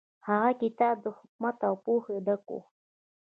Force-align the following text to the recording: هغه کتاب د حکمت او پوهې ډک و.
هغه 0.27 0.51
کتاب 0.61 0.95
د 1.03 1.07
حکمت 1.17 1.57
او 1.69 1.75
پوهې 1.83 2.17
ډک 2.25 2.45
و. 2.55 2.59